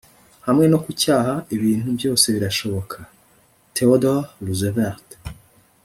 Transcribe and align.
hamwe 0.45 0.65
no 0.71 0.77
kwicyaha 0.83 1.33
ibintu 1.55 1.89
byose 1.97 2.25
birashoboka.- 2.35 2.97
theodore 3.75 4.25
roosevelt 4.45 5.07